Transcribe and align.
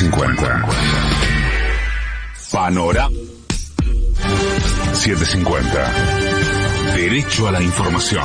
750. 0.00 0.66
Panorama 2.50 3.10
750. 4.94 5.92
Derecho 6.96 7.46
a 7.46 7.52
la 7.52 7.62
información. 7.62 8.24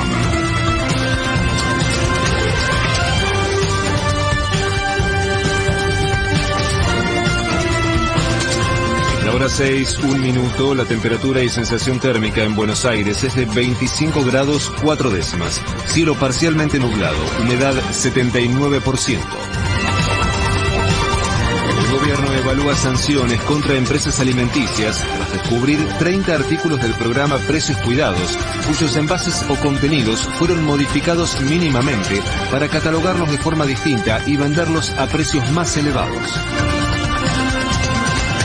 La 9.25 9.33
hora 9.33 9.49
6, 9.49 9.99
un 9.99 10.21
minuto, 10.21 10.73
la 10.73 10.85
temperatura 10.85 11.43
y 11.43 11.49
sensación 11.49 11.99
térmica 11.99 12.41
en 12.45 12.55
Buenos 12.55 12.85
Aires 12.85 13.21
es 13.25 13.35
de 13.35 13.43
25 13.43 14.23
grados 14.23 14.71
4 14.81 15.09
décimas. 15.09 15.61
Cielo 15.87 16.15
parcialmente 16.15 16.79
nublado, 16.79 17.17
humedad 17.41 17.75
79%. 17.91 19.74
Evalúa 22.45 22.75
sanciones 22.75 23.41
contra 23.41 23.73
empresas 23.73 24.19
alimenticias 24.19 25.03
tras 25.17 25.33
descubrir 25.33 25.79
30 25.97 26.31
artículos 26.31 26.79
del 26.79 26.93
programa 26.93 27.39
Precios 27.39 27.75
Cuidados, 27.79 28.37
cuyos 28.67 28.95
envases 28.97 29.43
o 29.49 29.55
contenidos 29.55 30.19
fueron 30.37 30.63
modificados 30.63 31.41
mínimamente 31.41 32.21
para 32.51 32.67
catalogarlos 32.67 33.31
de 33.31 33.39
forma 33.39 33.65
distinta 33.65 34.21
y 34.27 34.37
venderlos 34.37 34.91
a 34.91 35.07
precios 35.07 35.49
más 35.53 35.75
elevados. 35.75 36.21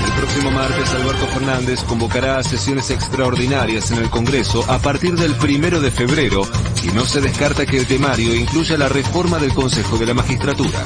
El 0.06 0.12
próximo 0.12 0.50
martes, 0.50 0.94
Alberto 0.94 1.26
Fernández 1.26 1.82
convocará 1.82 2.42
sesiones 2.42 2.88
extraordinarias 2.88 3.90
en 3.90 3.98
el 3.98 4.08
Congreso 4.08 4.64
a 4.66 4.78
partir 4.78 5.14
del 5.14 5.34
primero 5.34 5.78
de 5.78 5.90
febrero 5.90 6.48
y 6.82 6.86
no 6.94 7.04
se 7.04 7.20
descarta 7.20 7.66
que 7.66 7.76
el 7.76 7.86
temario 7.86 8.34
incluya 8.34 8.78
la 8.78 8.88
reforma 8.88 9.38
del 9.38 9.52
Consejo 9.52 9.98
de 9.98 10.06
la 10.06 10.14
Magistratura. 10.14 10.82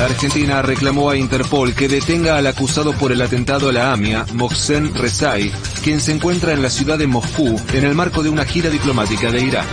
La 0.00 0.06
Argentina 0.06 0.62
reclamó 0.62 1.10
a 1.10 1.16
Interpol 1.18 1.74
que 1.74 1.86
detenga 1.86 2.38
al 2.38 2.46
acusado 2.46 2.94
por 2.94 3.12
el 3.12 3.20
atentado 3.20 3.68
a 3.68 3.72
la 3.74 3.92
AMIA, 3.92 4.24
Mohsen 4.32 4.94
Rezai, 4.94 5.52
quien 5.84 6.00
se 6.00 6.12
encuentra 6.12 6.54
en 6.54 6.62
la 6.62 6.70
ciudad 6.70 6.96
de 6.96 7.06
Moscú 7.06 7.60
en 7.74 7.84
el 7.84 7.94
marco 7.94 8.22
de 8.22 8.30
una 8.30 8.46
gira 8.46 8.70
diplomática 8.70 9.30
de. 9.30 9.50
Carla 9.50 9.66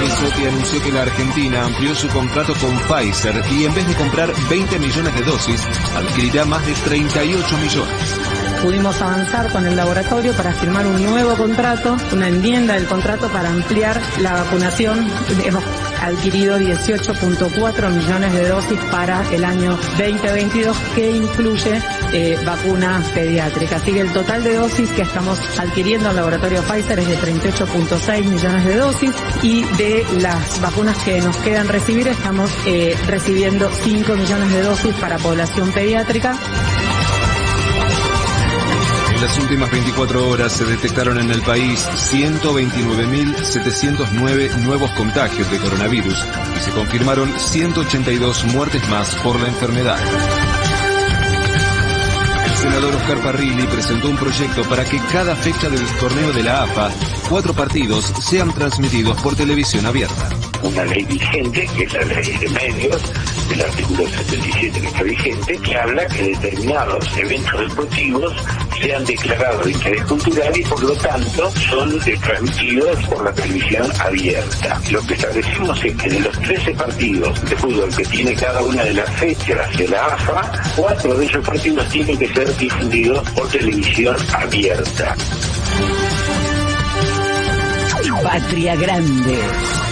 Bisotti 0.00 0.46
anunció 0.46 0.82
que 0.82 0.92
la 0.92 1.02
Argentina 1.02 1.66
amplió 1.66 1.94
su 1.94 2.08
contrato 2.08 2.54
con 2.54 2.74
Pfizer 2.88 3.44
y 3.52 3.66
en 3.66 3.74
vez 3.74 3.86
de 3.86 3.94
comprar 3.96 4.32
20 4.48 4.78
millones 4.78 5.14
de 5.14 5.20
dosis, 5.20 5.60
adquirirá 5.94 6.46
más 6.46 6.66
de 6.66 6.72
38 6.72 7.58
millones. 7.58 8.18
Pudimos 8.62 8.98
avanzar 9.02 9.52
con 9.52 9.66
el 9.66 9.76
laboratorio 9.76 10.32
para 10.32 10.54
firmar 10.54 10.86
un 10.86 11.04
nuevo 11.04 11.34
contrato, 11.34 11.98
una 12.12 12.28
enmienda 12.28 12.72
del 12.74 12.86
contrato 12.86 13.28
para 13.28 13.50
ampliar 13.50 14.00
la 14.22 14.32
vacunación. 14.32 15.06
Hemos 15.44 15.62
adquirido 16.02 16.58
18.4 16.58 17.90
millones 17.90 18.32
de 18.32 18.48
dosis 18.48 18.78
para 18.90 19.22
el 19.32 19.44
año 19.44 19.76
2022 19.98 20.76
que 20.94 21.10
incluye 21.10 21.80
eh, 22.12 22.38
vacuna 22.44 23.02
pediátrica. 23.14 23.76
Así 23.76 23.92
que 23.92 24.00
el 24.00 24.12
total 24.12 24.44
de 24.44 24.54
dosis 24.54 24.90
que 24.90 25.02
estamos 25.02 25.38
adquiriendo 25.58 26.08
al 26.08 26.16
laboratorio 26.16 26.62
Pfizer 26.62 26.98
es 26.98 27.08
de 27.08 27.18
38.6 27.18 28.24
millones 28.24 28.64
de 28.64 28.76
dosis 28.76 29.14
y 29.42 29.64
de 29.76 30.06
las 30.20 30.60
vacunas 30.60 30.96
que 30.98 31.20
nos 31.20 31.36
quedan 31.38 31.68
recibir 31.68 32.08
estamos 32.08 32.50
eh, 32.66 32.96
recibiendo 33.06 33.70
5 33.70 34.14
millones 34.14 34.52
de 34.52 34.62
dosis 34.62 34.94
para 34.94 35.18
población 35.18 35.72
pediátrica. 35.72 36.36
En 39.26 39.32
las 39.32 39.40
últimas 39.40 39.72
24 39.72 40.28
horas 40.28 40.52
se 40.52 40.64
detectaron 40.64 41.18
en 41.18 41.32
el 41.32 41.42
país 41.42 41.84
129.709 41.84 44.54
nuevos 44.58 44.92
contagios 44.92 45.50
de 45.50 45.58
coronavirus 45.58 46.24
y 46.56 46.60
se 46.60 46.70
confirmaron 46.70 47.28
182 47.36 48.44
muertes 48.54 48.88
más 48.88 49.16
por 49.16 49.40
la 49.40 49.48
enfermedad. 49.48 49.98
El 52.44 52.54
senador 52.54 52.94
Oscar 52.94 53.18
Parrilli 53.18 53.66
presentó 53.66 54.10
un 54.10 54.16
proyecto 54.16 54.62
para 54.68 54.84
que 54.84 55.00
cada 55.10 55.34
fecha 55.34 55.68
del 55.68 55.84
torneo 55.98 56.32
de 56.32 56.44
la 56.44 56.62
AFA, 56.62 56.92
cuatro 57.28 57.52
partidos 57.52 58.04
sean 58.22 58.54
transmitidos 58.54 59.20
por 59.22 59.34
televisión 59.34 59.86
abierta. 59.86 60.28
Una 60.62 60.84
ley 60.84 61.04
vigente, 61.04 61.68
que 61.76 61.84
es 61.84 61.92
la 61.92 62.02
ley 62.02 62.36
de 62.38 62.48
medios, 62.48 63.02
del 63.48 63.60
artículo 63.62 64.08
77 64.08 64.80
que 64.80 64.86
está 64.86 65.02
vigente, 65.02 65.58
que 65.58 65.76
habla 65.76 66.06
que 66.06 66.22
determinados 66.22 67.16
eventos 67.16 67.60
deportivos 67.60 68.34
sean 68.80 69.04
declarados 69.04 69.64
de 69.64 69.72
interés 69.72 70.04
cultural 70.04 70.56
y 70.56 70.62
por 70.64 70.82
lo 70.82 70.92
tanto 70.96 71.50
son 71.52 71.98
transmitidos 72.00 73.04
por 73.04 73.24
la 73.24 73.32
televisión 73.32 73.88
abierta. 74.00 74.80
Lo 74.90 75.00
que 75.06 75.14
establecimos 75.14 75.84
es 75.84 75.96
que 75.96 76.08
de 76.08 76.20
los 76.20 76.40
13 76.40 76.72
partidos 76.72 77.42
de 77.50 77.56
fútbol 77.56 77.96
que 77.96 78.04
tiene 78.04 78.34
cada 78.34 78.62
una 78.62 78.84
de 78.84 78.94
las 78.94 79.10
fechas 79.16 79.76
de 79.78 79.88
la 79.88 80.06
AFA, 80.06 80.52
cuatro 80.76 81.14
de 81.14 81.26
esos 81.26 81.46
partidos 81.46 81.88
tienen 81.88 82.18
que 82.18 82.28
ser 82.28 82.56
difundidos 82.56 83.30
por 83.30 83.48
televisión 83.48 84.16
abierta. 84.34 85.14
Patria 88.22 88.76
Grande. 88.76 89.85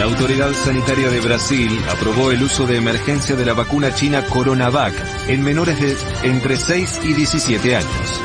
La 0.00 0.06
Autoridad 0.06 0.54
Sanitaria 0.54 1.10
de 1.10 1.20
Brasil 1.20 1.78
aprobó 1.90 2.30
el 2.30 2.42
uso 2.42 2.66
de 2.66 2.78
emergencia 2.78 3.36
de 3.36 3.44
la 3.44 3.52
vacuna 3.52 3.94
china 3.94 4.24
Coronavac 4.24 4.94
en 5.28 5.42
menores 5.42 5.78
de 5.78 5.94
entre 6.22 6.56
6 6.56 7.00
y 7.02 7.12
17 7.12 7.76
años. 7.76 8.22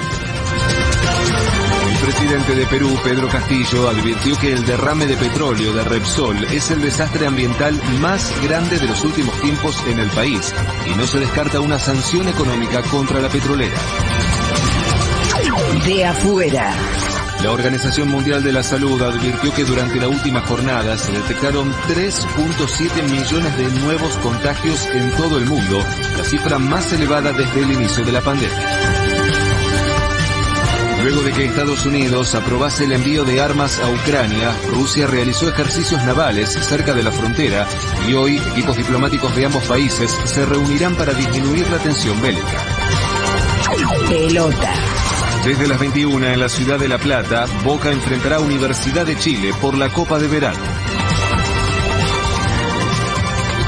El 1.92 1.98
presidente 1.98 2.56
de 2.56 2.66
Perú, 2.68 2.98
Pedro 3.04 3.28
Castillo, 3.28 3.90
advirtió 3.90 4.38
que 4.38 4.54
el 4.54 4.66
derrame 4.66 5.06
de 5.06 5.18
petróleo 5.18 5.74
de 5.74 5.84
Repsol 5.84 6.46
es 6.46 6.72
el 6.72 6.82
desastre 6.82 7.28
ambiental 7.28 7.78
más 8.00 8.32
grande 8.42 8.80
de 8.80 8.88
los 8.88 9.04
últimos 9.04 9.38
tiempos 9.42 9.76
en 9.86 10.00
el 10.00 10.10
país 10.12 10.54
y 10.90 10.96
no 10.98 11.06
se 11.06 11.20
descarta 11.20 11.60
una 11.60 11.78
sanción 11.78 12.30
económica 12.30 12.84
contra 12.84 13.20
la 13.20 13.28
petrolera. 13.28 13.76
De 15.86 16.06
afuera. 16.06 16.74
La 17.42 17.52
Organización 17.52 18.10
Mundial 18.10 18.44
de 18.44 18.52
la 18.52 18.64
Salud 18.64 19.02
advirtió 19.02 19.54
que 19.54 19.64
durante 19.64 20.00
la 20.00 20.08
última 20.08 20.42
jornada 20.42 20.98
se 20.98 21.12
detectaron 21.12 21.72
3.7 21.88 23.04
millones 23.04 23.58
de 23.58 23.70
nuevos 23.82 24.18
contagios 24.18 24.86
en 24.88 25.12
todo 25.12 25.38
el 25.38 25.46
mundo, 25.46 25.84
la 26.18 26.24
cifra 26.24 26.58
más 26.58 26.92
elevada 26.94 27.32
desde 27.34 27.62
el 27.62 27.72
inicio 27.72 28.04
de 28.04 28.12
la 28.12 28.22
pandemia. 28.22 29.06
Luego 31.04 31.22
de 31.22 31.34
que 31.34 31.46
Estados 31.46 31.86
Unidos 31.86 32.34
aprobase 32.34 32.86
el 32.86 32.94
envío 32.94 33.24
de 33.26 33.40
armas 33.40 33.80
a 33.80 33.92
Ucrania, 33.92 34.52
Rusia 34.72 35.06
realizó 35.06 35.48
ejercicios 35.48 36.04
navales 36.04 36.50
cerca 36.50 36.96
de 36.96 37.04
la 37.04 37.12
frontera 37.12 37.68
y 38.08 38.16
hoy 38.16 38.38
equipos 38.38 38.76
diplomáticos 38.76 39.36
de 39.36 39.46
ambos 39.46 39.64
países 39.66 40.10
se 40.26 40.46
reunirán 40.48 40.96
para 40.96 41.14
disminuir 41.14 41.70
la 41.70 41.78
tensión 41.78 42.20
bélica. 42.22 42.66
Pelota. 44.10 44.74
Desde 45.46 45.68
las 45.68 45.80
21 45.80 46.26
en 46.26 46.40
la 46.40 46.50
ciudad 46.50 46.80
de 46.80 46.88
La 46.88 46.98
Plata, 46.98 47.46
Boca 47.64 47.92
enfrentará 47.92 48.38
a 48.38 48.40
Universidad 48.40 49.06
de 49.06 49.16
Chile 49.16 49.52
por 49.62 49.78
la 49.78 49.90
Copa 49.90 50.18
de 50.18 50.28
Verano. 50.28 50.58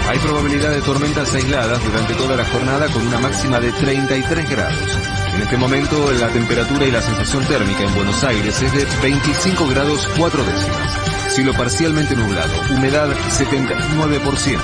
Hay 0.09 0.17
probabilidad 0.17 0.71
de 0.71 0.81
tormentas 0.81 1.35
aisladas 1.35 1.83
durante 1.83 2.15
toda 2.15 2.35
la 2.35 2.45
jornada 2.45 2.87
con 2.87 3.05
una 3.05 3.19
máxima 3.19 3.59
de 3.59 3.71
33 3.73 4.49
grados. 4.49 4.97
En 5.35 5.41
este 5.43 5.55
momento 5.57 6.11
la 6.13 6.29
temperatura 6.29 6.83
y 6.83 6.91
la 6.91 7.01
sensación 7.03 7.45
térmica 7.45 7.83
en 7.83 7.93
Buenos 7.93 8.23
Aires 8.23 8.59
es 8.59 8.73
de 8.73 8.87
25 9.03 9.67
grados 9.67 10.09
4 10.17 10.43
décimas. 10.43 11.31
Cielo 11.31 11.53
parcialmente 11.53 12.15
nublado, 12.15 12.53
humedad 12.71 13.09
79%. 13.29 14.59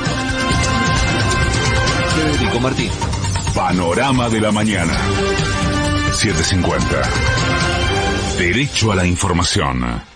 Federico 2.16 2.60
Martín. 2.60 2.92
Panorama 3.54 4.30
de 4.30 4.42
la 4.42 4.52
mañana. 4.52 4.94
750. 6.24 7.02
Derecho 8.38 8.94
a 8.94 8.96
la 8.96 9.06
información. 9.06 10.13